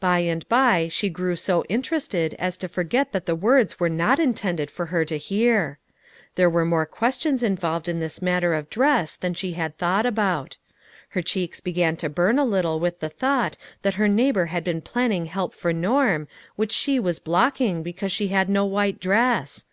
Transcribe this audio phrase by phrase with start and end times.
[0.00, 4.18] By and by she grew so interested as to forget that the words were not
[4.18, 5.78] intended for her to hear.
[6.34, 10.56] There were more questions involved in this matter of dress than she had thought about.
[11.10, 14.80] Her cheeks began to burn a little with the thought that her neighbor had been
[14.80, 16.26] planning help for Norm,
[16.56, 19.64] which she was blocking because she had no white dress